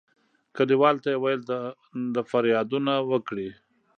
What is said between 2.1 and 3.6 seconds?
د فریادونه وکړي.